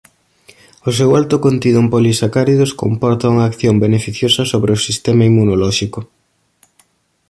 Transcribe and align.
O 0.87 0.89
seu 0.97 1.09
alto 1.19 1.35
contido 1.45 1.77
en 1.83 1.87
polisacáridos 1.93 2.71
comporta 2.83 3.31
unha 3.33 3.47
acción 3.51 3.75
beneficiosa 3.85 4.41
sobre 4.51 4.69
o 4.77 4.83
sistema 4.87 5.23
inmunolóxico. 5.29 5.99